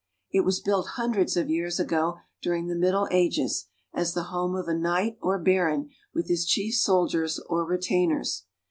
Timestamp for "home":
4.33-4.55